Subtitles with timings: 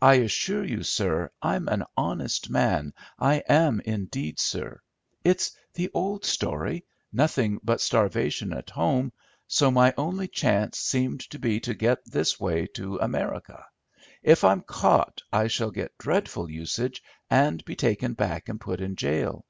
[0.00, 4.80] I assure you, sir, I'm an honest man, I am indeed, sir.
[5.24, 9.12] It's the old story—nothing but starvation at home,
[9.48, 13.64] so my only chance seemed to be to get this way to America.
[14.22, 18.80] If I'm caught I shall get dreadful usage and will be taken back and put
[18.80, 19.46] in jail."